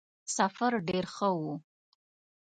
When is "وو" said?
1.39-1.53